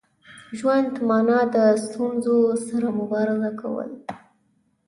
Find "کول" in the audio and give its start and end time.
3.61-3.89